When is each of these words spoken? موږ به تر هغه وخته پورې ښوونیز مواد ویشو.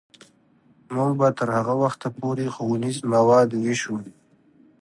موږ 0.95 1.11
به 1.19 1.27
تر 1.37 1.49
هغه 1.57 1.73
وخته 1.83 2.07
پورې 2.17 2.45
ښوونیز 2.53 2.97
مواد 3.13 3.49
ویشو. 3.61 3.97